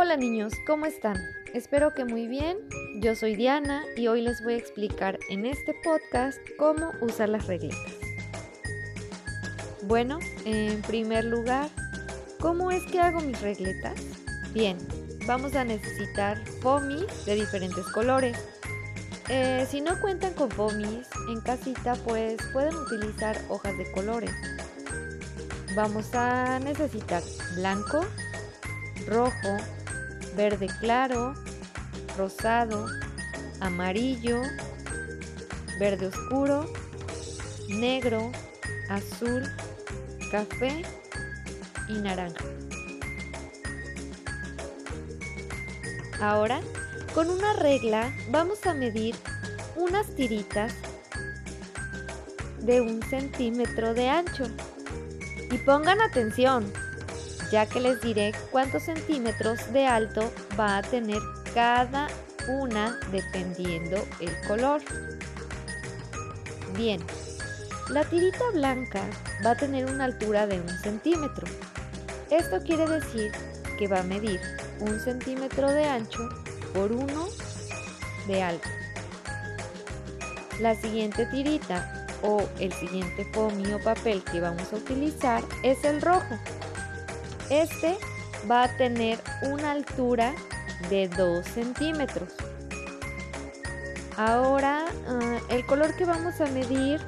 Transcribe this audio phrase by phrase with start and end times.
[0.00, 1.16] Hola niños, ¿cómo están?
[1.54, 2.56] Espero que muy bien.
[3.00, 7.48] Yo soy Diana y hoy les voy a explicar en este podcast cómo usar las
[7.48, 7.96] regletas.
[9.82, 11.68] Bueno, en primer lugar,
[12.38, 14.00] ¿cómo es que hago mis regletas?
[14.52, 14.78] Bien,
[15.26, 18.38] vamos a necesitar foamies de diferentes colores.
[19.28, 24.30] Eh, si no cuentan con foamies en casita, pues pueden utilizar hojas de colores.
[25.74, 27.24] Vamos a necesitar
[27.56, 28.02] blanco,
[29.08, 29.56] rojo,
[30.36, 31.34] verde claro,
[32.16, 32.86] rosado,
[33.60, 34.42] amarillo,
[35.78, 36.72] verde oscuro,
[37.68, 38.32] negro,
[38.88, 39.42] azul,
[40.30, 40.82] café
[41.88, 42.44] y naranja.
[46.20, 46.60] Ahora,
[47.14, 49.14] con una regla vamos a medir
[49.76, 50.74] unas tiritas
[52.60, 54.44] de un centímetro de ancho.
[55.50, 56.70] Y pongan atención,
[57.50, 61.20] ya que les diré cuántos centímetros de alto va a tener
[61.54, 62.08] cada
[62.48, 64.80] una dependiendo el color.
[66.76, 67.00] Bien,
[67.90, 69.02] la tirita blanca
[69.44, 71.46] va a tener una altura de un centímetro.
[72.30, 73.32] Esto quiere decir
[73.78, 74.40] que va a medir
[74.80, 76.28] un centímetro de ancho
[76.74, 77.26] por uno
[78.26, 78.68] de alto.
[80.60, 86.02] La siguiente tirita o el siguiente foamy o papel que vamos a utilizar es el
[86.02, 86.38] rojo.
[87.50, 87.96] Este
[88.50, 90.34] va a tener una altura
[90.90, 92.32] de 2 centímetros.
[94.16, 97.00] Ahora ah, el color que vamos a medir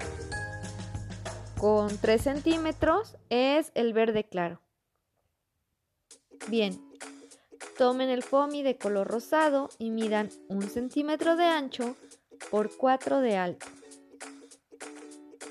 [1.59, 4.63] con 3 centímetros es el verde claro.
[6.49, 6.81] Bien,
[7.77, 11.97] tomen el foamy de color rosado y midan un centímetro de ancho
[12.51, 13.67] por 4 de alto.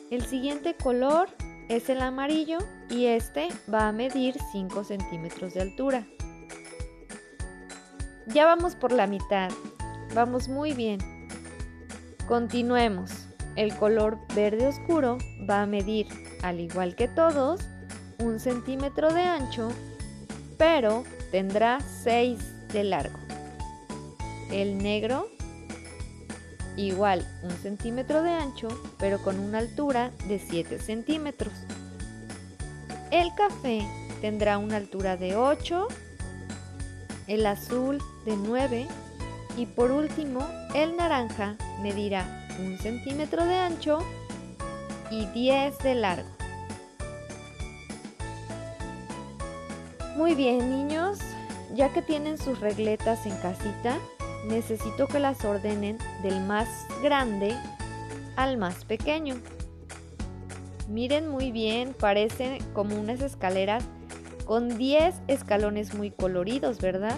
[0.09, 1.29] El siguiente color
[1.69, 2.57] es el amarillo
[2.89, 6.07] y este va a medir 5 centímetros de altura.
[8.25, 9.49] Ya vamos por la mitad,
[10.13, 10.99] vamos muy bien.
[12.27, 13.11] Continuemos.
[13.55, 15.17] El color verde oscuro
[15.49, 16.07] va a medir,
[16.43, 17.61] al igual que todos,
[18.19, 19.69] un centímetro de ancho,
[20.57, 23.17] pero tendrá 6 de largo.
[24.51, 25.29] El negro
[26.87, 28.67] igual un centímetro de ancho,
[28.97, 31.53] pero con una altura de 7 centímetros.
[33.11, 33.81] El café
[34.21, 35.87] tendrá una altura de 8,
[37.27, 38.87] el azul de 9
[39.57, 43.99] y por último el naranja medirá un centímetro de ancho
[45.11, 46.29] y 10 de largo.
[50.15, 51.17] Muy bien niños,
[51.73, 53.97] ya que tienen sus regletas en casita,
[54.47, 56.67] necesito que las ordenen del más
[57.01, 57.55] grande
[58.35, 59.35] al más pequeño.
[60.87, 63.83] Miren muy bien, parecen como unas escaleras
[64.45, 67.17] con 10 escalones muy coloridos, ¿verdad?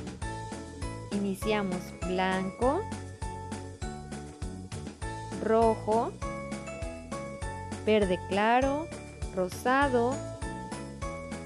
[1.12, 2.82] Iniciamos blanco,
[5.42, 6.12] rojo,
[7.86, 8.88] verde claro,
[9.36, 10.14] rosado,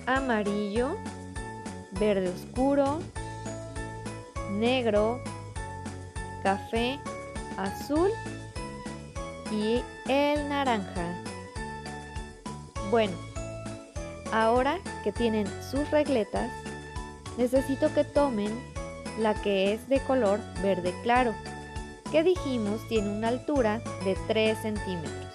[0.08, 0.96] amarillo,
[2.00, 3.00] verde oscuro,
[4.52, 5.22] negro,
[6.46, 7.00] café,
[7.58, 8.12] azul
[9.52, 11.24] y el naranja.
[12.92, 13.18] Bueno,
[14.32, 16.52] ahora que tienen sus regletas,
[17.40, 18.52] necesito que tomen
[19.20, 21.34] la que es de color verde claro,
[22.12, 25.34] que dijimos tiene una altura de 3 centímetros.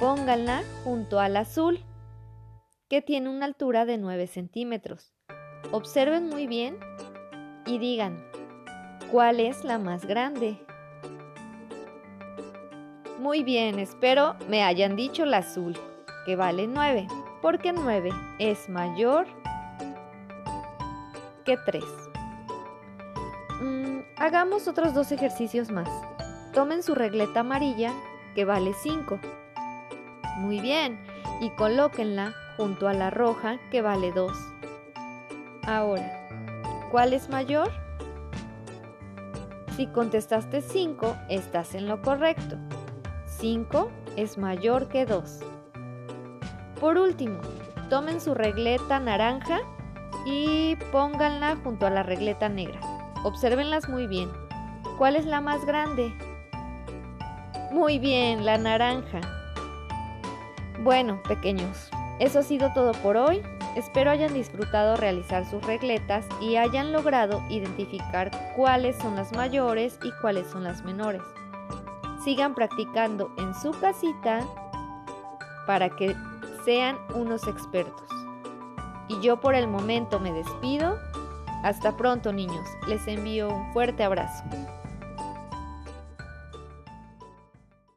[0.00, 1.84] Pónganla junto al azul,
[2.88, 5.12] que tiene una altura de 9 centímetros.
[5.70, 6.78] Observen muy bien
[7.66, 8.24] y digan,
[9.10, 10.58] ¿Cuál es la más grande?
[13.20, 15.78] Muy bien, espero me hayan dicho la azul,
[16.24, 17.06] que vale 9,
[17.40, 19.26] porque 9 es mayor
[21.44, 21.84] que 3.
[23.60, 25.88] Mm, hagamos otros dos ejercicios más.
[26.52, 27.92] Tomen su regleta amarilla,
[28.34, 29.20] que vale 5.
[30.38, 31.00] Muy bien,
[31.40, 34.32] y colóquenla junto a la roja, que vale 2.
[35.62, 36.28] Ahora,
[36.90, 37.85] ¿cuál es mayor?
[39.76, 42.56] Si contestaste 5, estás en lo correcto.
[43.26, 45.40] 5 es mayor que 2.
[46.80, 47.40] Por último,
[47.90, 49.58] tomen su regleta naranja
[50.24, 52.80] y pónganla junto a la regleta negra.
[53.22, 54.30] Obsérvenlas muy bien.
[54.96, 56.10] ¿Cuál es la más grande?
[57.70, 59.20] Muy bien, la naranja.
[60.82, 63.42] Bueno, pequeños, eso ha sido todo por hoy.
[63.76, 70.10] Espero hayan disfrutado realizar sus regletas y hayan logrado identificar cuáles son las mayores y
[70.22, 71.20] cuáles son las menores.
[72.24, 74.40] Sigan practicando en su casita
[75.66, 76.16] para que
[76.64, 78.08] sean unos expertos.
[79.08, 80.98] Y yo por el momento me despido.
[81.62, 84.42] Hasta pronto niños, les envío un fuerte abrazo.